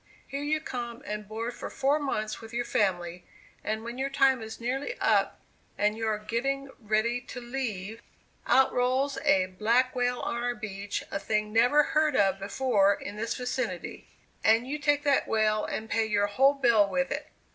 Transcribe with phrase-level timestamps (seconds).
[0.25, 3.23] Here you come and board for four months with your family,
[3.63, 5.39] and when your time is nearly up,
[5.77, 8.01] and you are getting ready to leave,
[8.47, 13.15] out rolls a black whale on our beach, a thing never heard of before in
[13.15, 14.07] this vicinity,
[14.43, 17.29] and you take that whale and pay your whole bill with it!